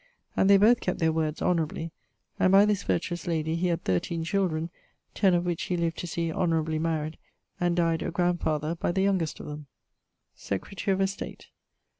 [0.35, 1.91] And they both kept their words honourably.
[2.39, 4.71] And by this virtuous lady he had thirteen children,
[5.13, 7.19] ten of which he lived to see honourably married,
[7.59, 9.67] and died a grandfather by the youngest of them.
[10.35, 11.49] [XXIV.] Secretary of Estate.